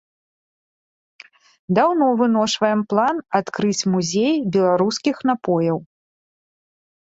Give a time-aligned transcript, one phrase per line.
[1.79, 5.77] Даўно выношваем план адкрыць музей беларускіх напояў.